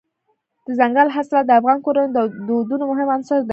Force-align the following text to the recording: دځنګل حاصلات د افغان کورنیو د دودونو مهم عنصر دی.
دځنګل 0.65 1.07
حاصلات 1.15 1.45
د 1.47 1.51
افغان 1.59 1.77
کورنیو 1.85 2.15
د 2.15 2.19
دودونو 2.47 2.83
مهم 2.91 3.07
عنصر 3.15 3.39
دی. 3.41 3.49